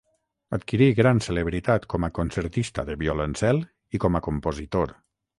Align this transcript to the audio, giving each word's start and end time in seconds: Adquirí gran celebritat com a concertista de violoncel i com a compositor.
Adquirí 0.55 0.85
gran 0.99 1.19
celebritat 1.25 1.83
com 1.93 2.07
a 2.07 2.09
concertista 2.19 2.85
de 2.87 2.95
violoncel 3.01 3.61
i 3.99 4.01
com 4.07 4.17
a 4.17 4.23
compositor. 4.29 4.95